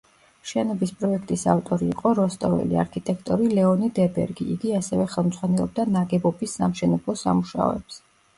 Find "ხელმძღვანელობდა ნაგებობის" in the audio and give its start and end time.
5.13-6.57